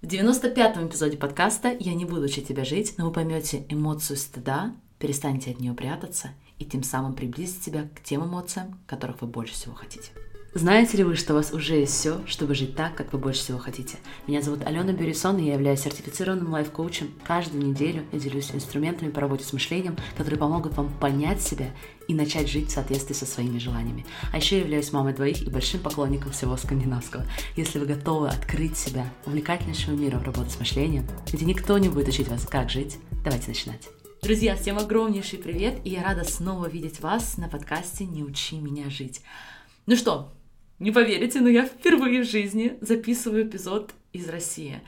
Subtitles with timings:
[0.00, 4.72] В 95-м эпизоде подкаста «Я не буду учить тебя жить», но вы поймете эмоцию стыда,
[5.00, 9.54] перестанете от нее прятаться и тем самым приблизить себя к тем эмоциям, которых вы больше
[9.54, 10.12] всего хотите.
[10.54, 13.40] Знаете ли вы, что у вас уже есть все, чтобы жить так, как вы больше
[13.40, 13.98] всего хотите?
[14.26, 17.12] Меня зовут Алена Бюрисон, и я являюсь сертифицированным лайф-коучем.
[17.22, 21.70] Каждую неделю я делюсь инструментами по работе с мышлением, которые помогут вам понять себя
[22.08, 24.06] и начать жить в соответствии со своими желаниями.
[24.32, 27.26] А еще я являюсь мамой двоих и большим поклонником всего скандинавского.
[27.54, 32.28] Если вы готовы открыть себя увлекательнейшему миру работы с мышлением, где никто не будет учить
[32.28, 33.90] вас, как жить, давайте начинать.
[34.22, 38.88] Друзья, всем огромнейший привет, и я рада снова видеть вас на подкасте «Не учи меня
[38.88, 39.20] жить».
[39.86, 40.32] Ну что,
[40.78, 44.80] не поверите, но я впервые в жизни записываю эпизод из России.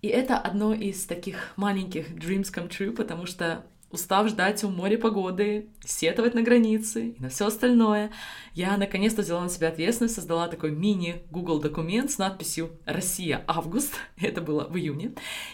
[0.00, 4.98] И это одно из таких маленьких dreams come true, потому что устав ждать у моря
[4.98, 8.10] погоды, сетовать на границе и на все остальное,
[8.54, 13.94] я наконец-то взяла на себя ответственность, создала такой мини Google документ с надписью «Россия, август»,
[14.20, 15.12] это было в июне,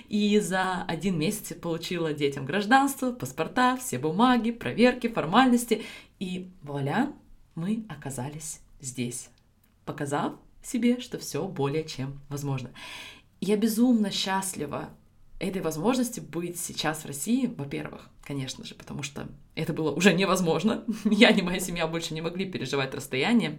[0.08, 5.82] и за один месяц получила детям гражданство, паспорта, все бумаги, проверки, формальности,
[6.20, 7.12] и вуаля,
[7.54, 9.30] мы оказались здесь
[9.88, 12.70] показав себе, что все более чем возможно.
[13.40, 14.90] Я безумно счастлива
[15.40, 20.84] этой возможности быть сейчас в России, во-первых, конечно же, потому что это было уже невозможно.
[21.04, 23.58] Я и моя семья больше не могли переживать расстояние.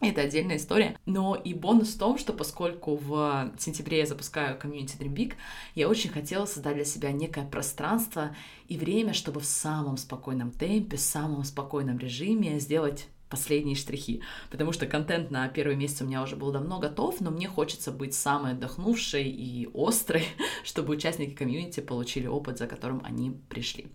[0.00, 0.98] Это отдельная история.
[1.06, 5.34] Но и бонус в том, что поскольку в сентябре я запускаю комьюнити Dream Big,
[5.74, 8.34] я очень хотела создать для себя некое пространство
[8.68, 14.70] и время, чтобы в самом спокойном темпе, в самом спокойном режиме сделать последние штрихи, потому
[14.70, 18.14] что контент на первый месяц у меня уже был давно готов, но мне хочется быть
[18.14, 20.24] самой отдохнувшей и острой,
[20.64, 23.88] чтобы участники комьюнити получили опыт, за которым они пришли.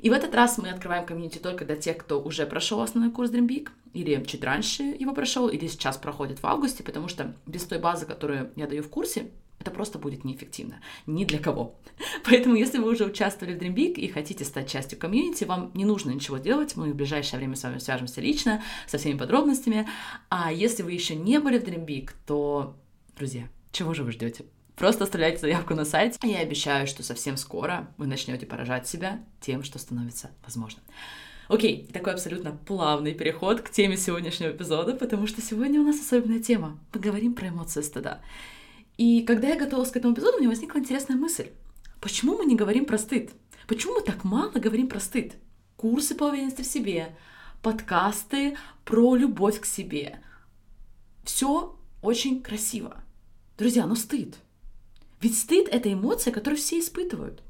[0.00, 3.30] И в этот раз мы открываем комьюнити только для тех, кто уже прошел основной курс
[3.30, 7.64] Dream Big, или чуть раньше его прошел, или сейчас проходит в августе, потому что без
[7.64, 9.30] той базы, которую я даю в курсе,
[9.64, 10.80] это просто будет неэффективно.
[11.06, 11.74] Ни для кого.
[12.24, 15.86] Поэтому, если вы уже участвовали в Dream Big и хотите стать частью комьюнити, вам не
[15.86, 16.76] нужно ничего делать.
[16.76, 19.88] Мы в ближайшее время с вами свяжемся лично, со всеми подробностями.
[20.28, 22.76] А если вы еще не были в Dream Big, то,
[23.16, 24.44] друзья, чего же вы ждете?
[24.76, 26.18] Просто оставляйте заявку на сайте.
[26.22, 30.84] Я обещаю, что совсем скоро вы начнете поражать себя тем, что становится возможным.
[31.48, 36.40] Окей, такой абсолютно плавный переход к теме сегодняшнего эпизода, потому что сегодня у нас особенная
[36.40, 36.78] тема.
[36.92, 38.20] Поговорим про эмоции стыда.
[38.96, 41.48] И когда я готовилась к этому эпизоду, у меня возникла интересная мысль.
[42.00, 43.30] Почему мы не говорим про стыд?
[43.66, 45.34] Почему мы так мало говорим про стыд?
[45.76, 47.16] Курсы по уверенности в себе,
[47.62, 50.20] подкасты про любовь к себе.
[51.24, 53.02] Все очень красиво.
[53.58, 54.36] Друзья, но стыд.
[55.20, 57.42] Ведь стыд— это эмоция, которую все испытывают.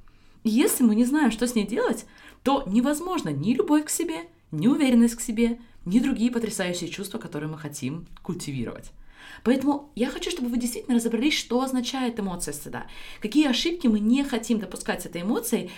[0.45, 2.07] И если мы не знаем, что с ней делать,
[2.43, 7.51] то невозможно ни любовь к себе, ни уверенность к себе, ни другие потрясающие чувства, которые
[7.51, 8.93] мы хотим культивировать.
[9.43, 12.87] Поэтому я хочу, чтобы вы действительно разобрались, что означает эмоция стыда,
[13.21, 15.71] какие ошибки мы не хотим допускать с этой эмоцией,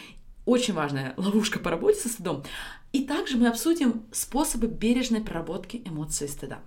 [0.45, 2.45] очень важная ловушка по работе со стыдом.
[2.93, 6.61] И также мы обсудим способы бережной проработки эмоции стыда.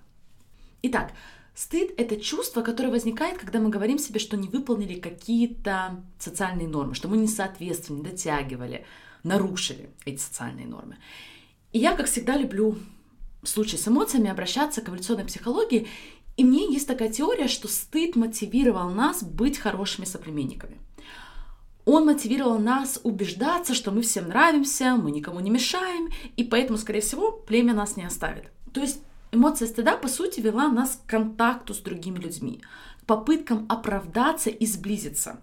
[0.82, 1.12] Итак,
[1.54, 6.94] стыд— это чувство, которое возникает, когда мы говорим себе, что не выполнили какие-то социальные нормы,
[6.94, 8.86] что мы не соответствовали, не дотягивали,
[9.22, 10.98] нарушили эти социальные нормы.
[11.72, 12.76] И я, как всегда, люблю
[13.42, 15.88] в случае с эмоциями обращаться к эволюционной психологии
[16.40, 20.78] и мне есть такая теория, что стыд мотивировал нас быть хорошими соплеменниками.
[21.84, 26.08] Он мотивировал нас убеждаться, что мы всем нравимся, мы никому не мешаем,
[26.38, 28.50] и поэтому, скорее всего, племя нас не оставит.
[28.72, 29.02] То есть
[29.32, 32.62] эмоция стыда, по сути, вела нас к контакту с другими людьми,
[33.02, 35.42] к попыткам оправдаться и сблизиться.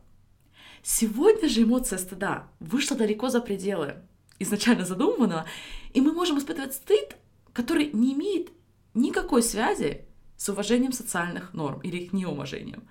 [0.82, 3.98] Сегодня же эмоция стыда вышла далеко за пределы
[4.40, 5.46] изначально задуманного,
[5.94, 7.18] и мы можем испытывать стыд,
[7.54, 8.50] который не имеет
[8.96, 12.88] никакой связи с уважением социальных норм или их неуважением.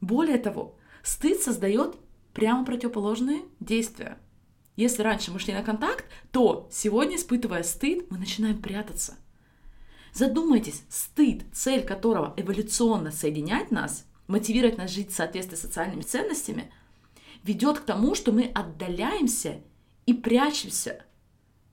[0.00, 1.96] Более того, стыд создает
[2.32, 4.18] прямо противоположные действия.
[4.76, 9.16] Если раньше мы шли на контакт, то сегодня, испытывая стыд, мы начинаем прятаться.
[10.12, 16.72] Задумайтесь, стыд, цель которого эволюционно соединять нас, мотивировать нас жить в соответствии с социальными ценностями,
[17.42, 19.60] ведет к тому, что мы отдаляемся
[20.06, 21.04] и прячемся.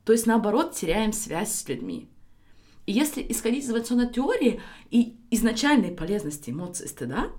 [0.06, 2.09] То есть, наоборот, теряем связь с людьми.
[2.86, 7.31] И если исходить из эволюционной теории и изначальной полезности эмоций стыда,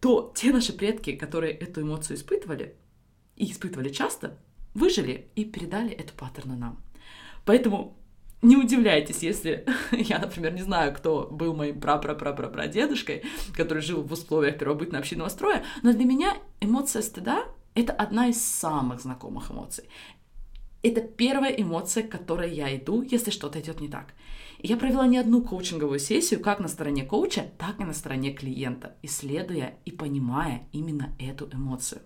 [0.00, 2.76] то те наши предки, которые эту эмоцию испытывали,
[3.36, 4.38] и испытывали часто,
[4.74, 6.82] выжили и передали эту паттерну нам.
[7.44, 7.96] Поэтому
[8.42, 13.24] не удивляйтесь, если я, например, не знаю, кто был моим пра-пра-пра-пра-прадедушкой,
[13.56, 17.44] который жил в условиях первобытно-общинного строя, но для меня эмоция стыда—
[17.74, 19.88] это одна из самых знакомых эмоций.
[20.82, 24.14] Это первая эмоция, к которой я иду, если что-то идет не так.
[24.60, 28.96] Я провела не одну коучинговую сессию как на стороне коуча, так и на стороне клиента,
[29.02, 32.02] исследуя и понимая именно эту эмоцию.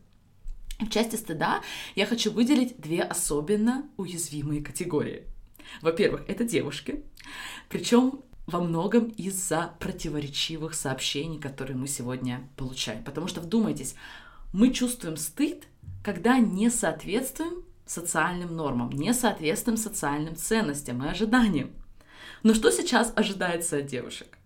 [0.78, 1.62] В части стыда
[1.94, 5.24] я хочу выделить две особенно уязвимые категории.
[5.80, 7.04] Во-первых, это девушки,
[7.70, 13.04] причем во многом из-за противоречивых сообщений, которые мы сегодня получаем.
[13.04, 13.94] Потому что, вдумайтесь,
[14.52, 15.64] мы чувствуем стыд,
[16.02, 21.70] когда не соответствуем социальным нормам, не соответствуем социальным ценностям и ожиданиям.
[22.42, 24.38] Но что сейчас ожидается от девушек?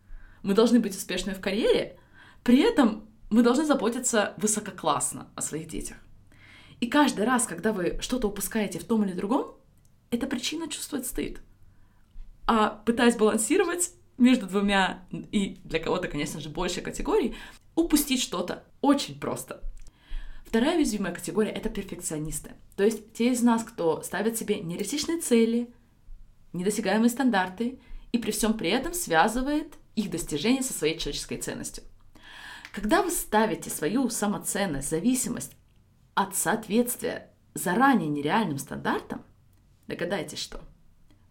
[0.43, 1.99] Мы должны быть успешными в карьере,
[2.43, 5.97] при этом мы должны заботиться высококлассно о своих детях.
[6.81, 9.57] И каждый раз, когда вы что-то упускаете в том или другом,
[10.11, 11.41] это причина чувствовать стыд.
[12.47, 17.35] А пытаясь балансировать между двумя, и для кого-то, конечно же, больше категорий,
[17.75, 19.63] упустить что-то очень просто.
[20.45, 22.53] Вторая уязвимая категория— это перфекционисты.
[22.77, 25.75] То есть те из нас, кто ставит себе нереалистичные цели,
[26.57, 27.79] недосягаемые стандарты
[28.13, 31.85] и при всем при этом связывает их достижения со своей человеческой ценностью.
[32.73, 35.53] Когда вы ставите свою самоценность, зависимость
[36.15, 39.23] от соответствия заранее нереальным стандартам,
[39.87, 40.61] догадайтесь, что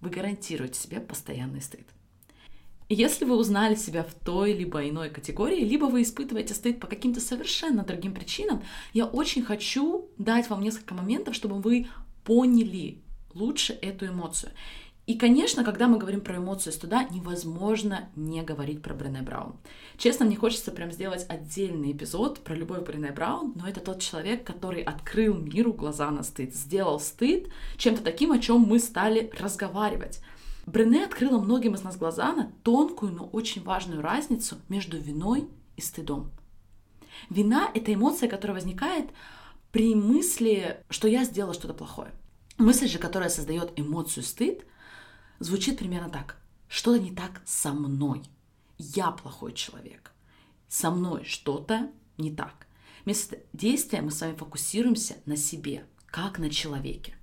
[0.01, 1.87] вы гарантируете себе постоянный стыд.
[2.87, 7.19] Если вы узнали себя в той либо иной категории, либо вы испытываете стыд по каким-то
[7.19, 8.63] совершенно другим причинам,
[8.93, 11.87] я очень хочу дать вам несколько моментов, чтобы вы
[12.23, 13.01] поняли
[13.33, 14.51] лучше эту эмоцию.
[15.05, 19.55] И, конечно, когда мы говорим про эмоцию стыда, невозможно не говорить про Брене Браун.
[19.97, 24.43] Честно, мне хочется прям сделать отдельный эпизод про любовь Брене Браун, но это тот человек,
[24.43, 30.21] который открыл миру глаза на стыд, сделал стыд чем-то таким, о чем мы стали разговаривать.
[30.65, 35.81] Брене открыла многим из нас глаза на тонкую, но очень важную разницу между виной и
[35.81, 36.31] стыдом.
[37.29, 39.11] Вина— это эмоция, которая возникает
[39.71, 42.11] при мысли, что я сделала что-то плохое.
[42.57, 44.65] Мысль же, которая создает эмоцию стыд—
[45.39, 46.37] звучит примерно так.
[46.67, 48.23] Что-то не так со мной.
[48.77, 50.11] Я плохой человек.
[50.67, 52.67] Со мной что-то не так.
[53.05, 57.15] Вместо действия мы с вами фокусируемся на себе, как на человеке.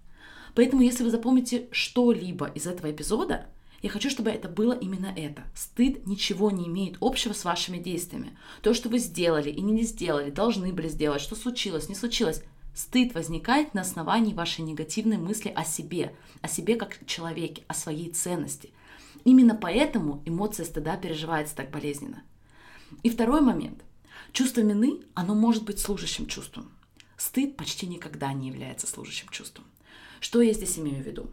[0.55, 3.49] Поэтому, если вы запомните что-либо из этого эпизода,
[3.83, 5.43] я хочу, чтобы это было именно это.
[5.57, 8.39] Стыд ничего не имеет общего с вашими действиями.
[8.63, 13.15] То, что вы сделали и не сделали, должны были сделать, что случилось, не случилось, Стыд
[13.15, 18.71] возникает на основании вашей негативной мысли о себе, о себе как человеке, о своей ценности.
[19.25, 22.23] Именно поэтому эмоция стыда переживается так болезненно.
[23.03, 23.85] И второй момент.
[24.33, 26.73] Чувство вины, оно может быть служащим чувством.
[27.19, 29.67] Стыд почти никогда не является служащим чувством.
[30.21, 31.31] Что я здесь имею в виду?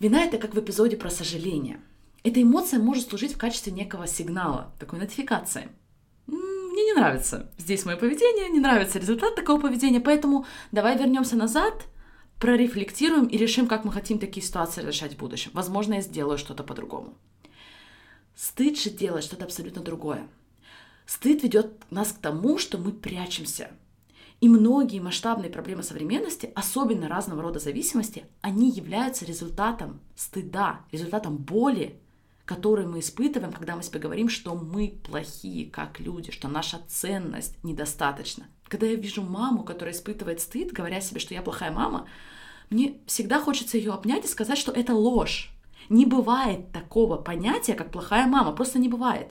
[0.00, 1.80] Вина это как в эпизоде про сожаление.
[2.24, 5.68] Эта эмоция может служить в качестве некого сигнала, такой нотификации–
[6.78, 11.86] мне не нравится здесь мое поведение, не нравится результат такого поведения, поэтому давай вернемся назад,
[12.38, 15.50] прорефлектируем и решим, как мы хотим такие ситуации решать в будущем.
[15.54, 17.14] Возможно, я сделаю что-то по-другому.
[18.36, 20.28] Стыд же делает что-то абсолютно другое.
[21.04, 23.70] Стыд ведет нас к тому, что мы прячемся.
[24.40, 31.98] И многие масштабные проблемы современности, особенно разного рода зависимости, они являются результатом стыда, результатом боли,
[32.48, 37.62] которые мы испытываем, когда мы себе говорим, что мы плохие как люди, что наша ценность
[37.62, 38.46] недостаточна.
[38.68, 42.08] Когда я вижу маму, которая испытывает стыд, говоря себе, что я плохая мама,
[42.70, 45.50] мне всегда хочется ее обнять и сказать, что это ложь.
[45.90, 49.28] Не бывает такого понятия, как плохая мама, просто не бывает.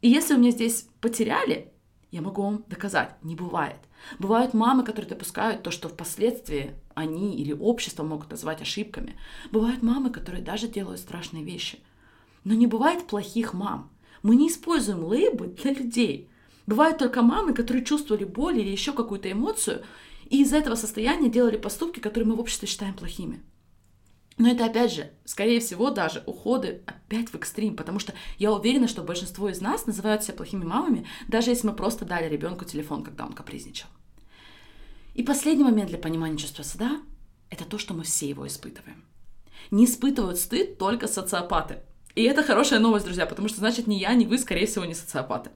[0.00, 1.72] И если у меня здесь потеряли,
[2.12, 3.80] я могу вам доказать, не бывает.
[4.20, 9.18] Бывают мамы, которые допускают то, что впоследствии они или общество могут назвать ошибками.
[9.50, 11.80] Бывают мамы, которые даже делают страшные вещи–
[12.44, 13.90] но не бывает плохих мам.
[14.22, 16.30] Мы не используем лейбы для людей.
[16.66, 19.82] Бывают только мамы, которые чувствовали боль или еще какую-то эмоцию,
[20.30, 23.42] и из этого состояния делали поступки, которые мы в обществе считаем плохими.
[24.36, 28.88] Но это опять же, скорее всего, даже уходы опять в экстрим, потому что я уверена,
[28.88, 33.04] что большинство из нас называют себя плохими мамами, даже если мы просто дали ребенку телефон,
[33.04, 33.88] когда он капризничал.
[35.14, 37.00] И последний момент для понимания чувства стыда–
[37.50, 39.04] это то, что мы все его испытываем.
[39.70, 41.78] Не испытывают стыд только социопаты–
[42.14, 44.94] и это хорошая новость, друзья, потому что значит ни я, ни вы, скорее всего, не
[44.94, 45.50] социопаты.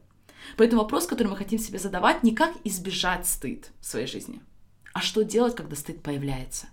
[0.56, 4.40] Поэтому вопрос, который мы хотим себе задавать, не как избежать стыд в своей жизни,
[4.92, 6.68] а что делать, когда стыд появляется.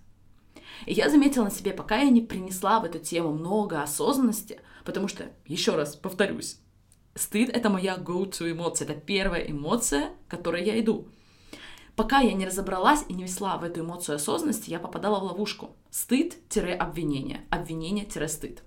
[0.86, 5.08] И я заметила на себе, пока я не принесла в эту тему много осознанности, потому
[5.08, 6.58] что, еще раз повторюсь,
[7.14, 11.08] стыд— это моя go-to эмоция, это первая эмоция, к которой я иду.
[11.94, 15.76] Пока я не разобралась и не весла в эту эмоцию осознанности, я попадала в ловушку.
[15.90, 18.62] Стыд-обвинение, обвинение-стыд.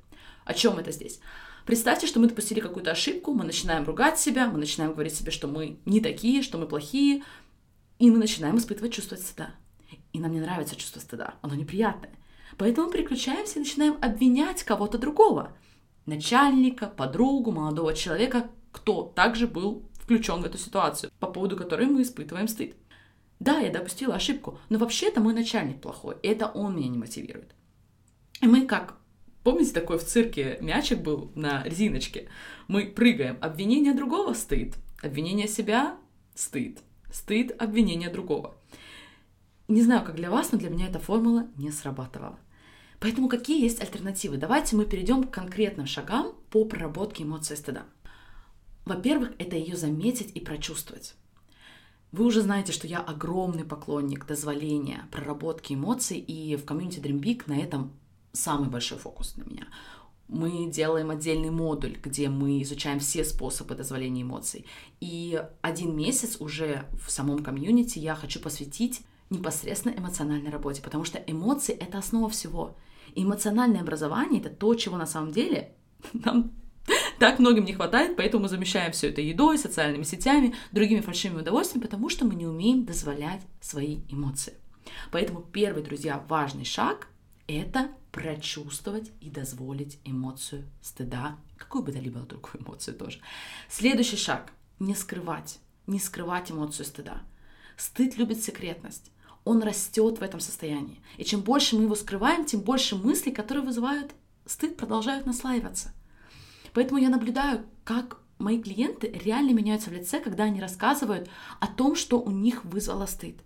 [0.49, 1.19] О чем это здесь?
[1.67, 5.47] Представьте, что мы допустили какую-то ошибку, мы начинаем ругать себя, мы начинаем говорить себе, что
[5.47, 7.21] мы не такие, что мы плохие,
[7.99, 9.51] и мы начинаем испытывать чувство стыда.
[10.11, 12.09] И нам не нравится чувство стыда, оно неприятное.
[12.57, 15.55] Поэтому переключаемся и начинаем обвинять кого-то другого.
[16.07, 22.01] Начальника, подругу, молодого человека, кто также был включен в эту ситуацию, по поводу которой мы
[22.01, 22.75] испытываем стыд.
[23.39, 27.53] Да, я допустила ошибку, но вообще-то мой начальник плохой, и это он меня не мотивирует.
[28.41, 28.98] И мы как
[29.49, 32.29] Помните, такой в цирке мячик был на резиночке?
[32.67, 33.39] Мы прыгаем.
[33.41, 34.75] Обвинение другого— стыд.
[35.01, 35.97] Обвинение себя—
[36.35, 36.77] стыд.
[37.11, 38.55] Стыд— обвинение другого.
[39.67, 42.37] Не знаю, как для вас, но для меня эта формула не срабатывала.
[42.99, 44.37] Поэтому какие есть альтернативы?
[44.37, 47.87] Давайте мы перейдем к конкретным шагам по проработке эмоций стыда.
[48.85, 51.15] Во-первых, это ее заметить и прочувствовать.
[52.11, 57.41] Вы уже знаете, что я огромный поклонник дозволения, проработки эмоций, и в комьюнити Dream Big
[57.47, 57.93] на этом
[58.39, 59.67] самый большой фокус на меня.
[60.27, 64.65] Мы делаем отдельный модуль, где мы изучаем все способы дозволения эмоций.
[64.99, 71.17] И один месяц уже в самом комьюнити я хочу посвятить непосредственно эмоциональной работе, потому что
[71.17, 72.77] эмоции— это основа всего.
[73.15, 75.73] И эмоциональное образование— это то, чего на самом деле
[76.13, 76.51] нам
[77.19, 81.83] так многим не хватает, поэтому мы замещаем все это едой, социальными сетями, другими фальшивыми удовольствиями,
[81.85, 84.53] потому что мы не умеем дозволять свои эмоции.
[85.11, 87.07] Поэтому первый, друзья, важный шаг—
[87.47, 93.19] это прочувствовать и дозволить эмоцию стыда, какую бы то ни было другую эмоцию тоже.
[93.69, 97.21] Следующий шаг— не скрывать, не скрывать эмоцию стыда.
[97.77, 99.11] Стыд любит секретность.
[99.45, 101.01] Он растет в этом состоянии.
[101.17, 104.11] И чем больше мы его скрываем, тем больше мыслей, которые вызывают
[104.45, 105.93] стыд, продолжают наслаиваться.
[106.73, 111.95] Поэтому я наблюдаю, как мои клиенты реально меняются в лице, когда они рассказывают о том,
[111.95, 113.39] что у них вызвало стыд.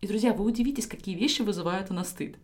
[0.00, 2.36] И, друзья, вы удивитесь, какие вещи вызывают у нас стыд.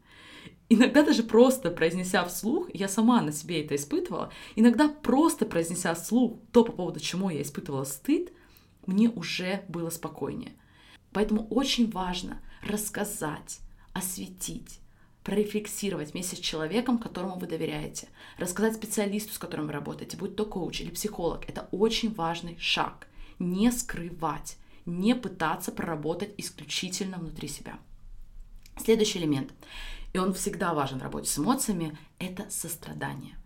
[0.69, 6.39] Иногда даже просто произнеся вслух, я сама на себе это испытывала, иногда просто произнеся вслух
[6.53, 8.33] то, по поводу чему я испытывала стыд,
[8.87, 10.53] мне уже было спокойнее.
[11.13, 13.59] Поэтому очень важно рассказать,
[13.95, 14.79] осветить,
[15.25, 20.45] прорефлексировать вместе с человеком, которому вы доверяете, рассказать специалисту, с которым вы работаете, будь то
[20.45, 21.49] коуч или психолог.
[21.49, 23.09] Это очень важный шаг.
[23.41, 24.57] Не скрывать,
[24.87, 27.79] не пытаться проработать исключительно внутри себя.
[28.79, 29.53] Следующий элемент
[30.13, 33.37] и он всегда важен в работе с эмоциями, это сострадание.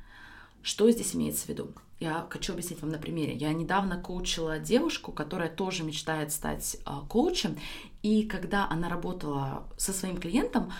[0.63, 1.73] Что здесь имеется в виду?
[2.01, 3.35] Я хочу объяснить вам на примере.
[3.35, 7.59] Я недавно коучила девушку, которая тоже мечтает стать э, коучем,
[8.03, 10.73] и когда она работала со своим клиентом,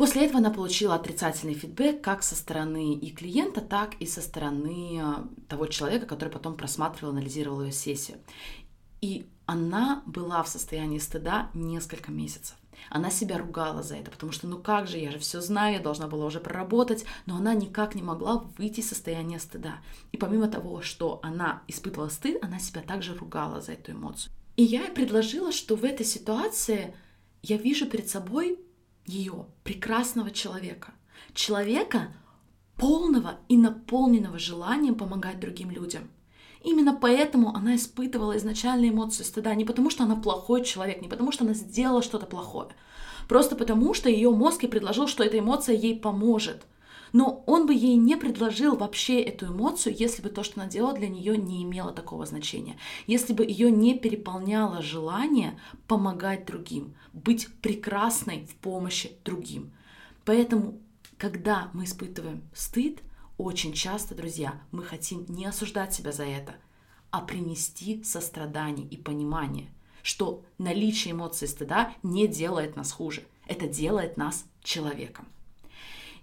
[0.00, 4.98] После этого она получила отрицательный фидбэк как со стороны и клиента, так и со стороны
[4.98, 8.16] а, того человека, который потом просматривал, анализировал ее сессию.
[9.02, 12.56] И она была в состоянии стыда несколько месяцев.
[12.88, 15.80] Она себя ругала за это, потому что ну как же, я же все знаю, я
[15.80, 19.78] должна была уже проработать, но она никак не могла выйти из состояния стыда.
[20.12, 24.32] И помимо того, что она испытывала стыд, она себя также ругала за эту эмоцию.
[24.56, 26.94] И я ей предложила, что в этой ситуации
[27.42, 28.58] я вижу перед собой
[29.06, 30.92] ее, прекрасного человека.
[31.34, 32.12] Человека,
[32.76, 36.10] полного и наполненного желанием помогать другим людям–
[36.62, 39.54] Именно поэтому она испытывала изначально эмоции стыда.
[39.54, 42.68] Не потому, что она плохой человек, не потому, что она сделала что-то плохое.
[43.28, 46.66] Просто потому, что ее мозг ей предложил, что эта эмоция ей поможет.
[47.12, 50.92] Но он бы ей не предложил вообще эту эмоцию, если бы то, что она делала
[50.92, 52.76] для нее, не имело такого значения.
[53.06, 59.72] Если бы ее не переполняло желание помогать другим, быть прекрасной в помощи другим.
[60.24, 60.78] Поэтому,
[61.16, 63.00] когда мы испытываем стыд,
[63.42, 66.54] очень часто, друзья, мы хотим не осуждать себя за это,
[67.10, 69.68] а принести сострадание и понимание,
[70.02, 73.22] что наличие эмоций стыда не делает нас хуже.
[73.46, 75.26] Это делает нас человеком.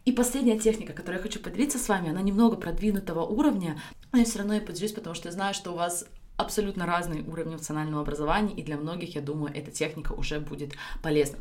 [0.05, 3.81] И последняя техника, которую я хочу поделиться с вами, она немного продвинутого уровня,
[4.13, 6.05] но я все равно ее поделюсь, потому что я знаю, что у вас
[6.37, 11.39] абсолютно разный уровень эмоционального образования, и для многих, я думаю, эта техника уже будет полезна.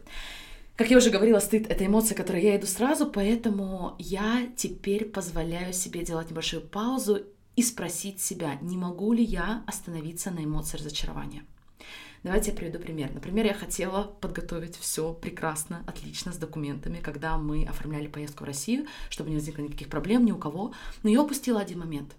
[0.77, 5.73] Как я уже говорила, стыд— это эмоция, которой я иду сразу, поэтому я теперь позволяю
[5.73, 7.23] себе делать небольшую паузу
[7.57, 11.47] и спросить себя, не могу ли я остановиться на эмоции разочарования.
[12.25, 13.11] Давайте я приведу пример.
[13.15, 18.87] Например, я хотела подготовить все прекрасно, отлично с документами, когда мы оформляли поездку в Россию,
[19.09, 22.15] чтобы не возникло никаких проблем ни у кого, но я упустила один момент.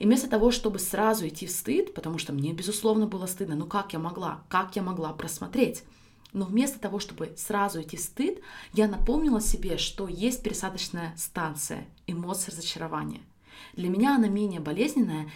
[0.00, 3.66] И вместо того, чтобы сразу идти в стыд, потому что мне, безусловно, было стыдно, ну
[3.66, 5.84] как я могла, как я могла просмотреть,
[6.34, 8.40] но вместо того, чтобы сразу идти в стыд,
[8.74, 13.22] я напомнила себе, что есть пересадочная станция эмоций разочарования.
[13.74, 15.30] Для меня она менее болезненная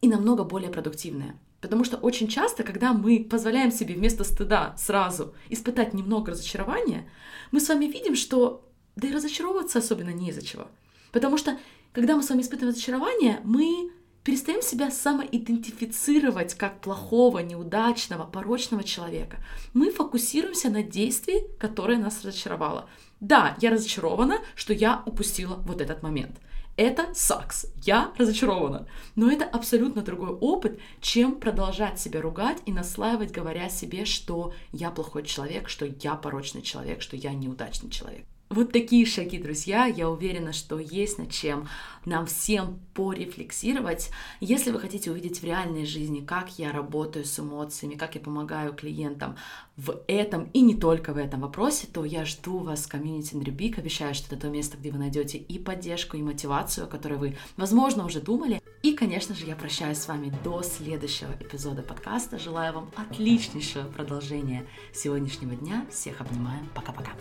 [0.00, 1.36] и намного более продуктивная.
[1.60, 7.08] Потому что очень часто, когда мы позволяем себе вместо стыда сразу испытать немного разочарования,
[7.52, 10.66] мы с вами видим, что да и разочаровываться особенно не из-за чего.
[11.12, 11.56] Потому что,
[11.92, 13.92] когда мы с вами испытываем разочарование, мы
[14.24, 19.38] перестаем себя самоидентифицировать как плохого, неудачного, порочного человека.
[19.74, 22.88] Мы фокусируемся на действии, которое нас разочаровало.
[23.20, 26.38] Да, я разочарована, что я упустила вот этот момент.
[26.76, 27.66] Это сакс.
[27.84, 28.86] Я разочарована.
[29.14, 34.90] Но это абсолютно другой опыт, чем продолжать себя ругать и наслаивать, говоря себе, что я
[34.90, 38.24] плохой человек, что я порочный человек, что я неудачный человек.
[38.52, 39.86] Вот такие шаги, друзья.
[39.86, 41.68] Я уверена, что есть над чем
[42.04, 44.10] нам всем порефлексировать.
[44.40, 48.74] Если вы хотите увидеть в реальной жизни, как я работаю с эмоциями, как я помогаю
[48.74, 49.36] клиентам
[49.78, 53.78] в этом и не только в этом вопросе, то я жду вас в комьюнити Нрюбик.
[53.78, 57.38] Обещаю, что это то место, где вы найдете и поддержку, и мотивацию, о которой вы,
[57.56, 58.60] возможно, уже думали.
[58.82, 62.38] И, конечно же, я прощаюсь с вами до следующего эпизода подкаста.
[62.38, 65.86] Желаю вам отличнейшего продолжения сегодняшнего дня.
[65.90, 66.60] Всех обнимаю.
[66.74, 67.12] Пока-пока.